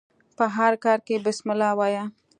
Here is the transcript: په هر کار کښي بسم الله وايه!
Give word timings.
په 0.37 0.45
هر 0.55 0.73
کار 0.83 0.99
کښي 1.07 1.17
بسم 1.25 1.47
الله 1.53 1.69
وايه! 1.79 2.03